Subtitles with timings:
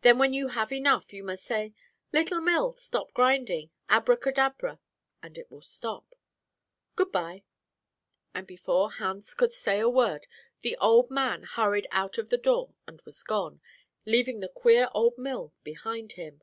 [0.00, 1.74] Then when you have enough, you must say,
[2.12, 4.80] "Little mill, stop grinding, Abracadabra,"
[5.22, 6.16] and it will stop.
[6.96, 7.44] Good by,'
[8.34, 10.26] and before Hans could say a word,
[10.62, 13.60] the old man hurried out of the door and was gone,
[14.04, 16.42] leaving the queer old mill behind him.